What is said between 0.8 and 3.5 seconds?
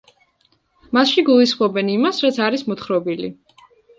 მასში გულისხმობენ იმას, რაც არის მოთხრობილი.